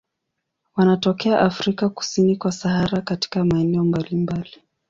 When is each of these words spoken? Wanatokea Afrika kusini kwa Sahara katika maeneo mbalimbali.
Wanatokea 0.75 1.39
Afrika 1.39 1.89
kusini 1.89 2.35
kwa 2.35 2.51
Sahara 2.51 3.01
katika 3.01 3.45
maeneo 3.45 3.83
mbalimbali. 3.83 4.57